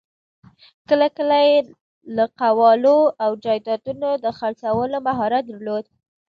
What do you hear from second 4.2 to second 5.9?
د خرڅلاوو مهارت درلود.